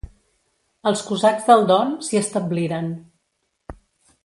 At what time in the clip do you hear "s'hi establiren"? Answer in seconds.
2.07-2.91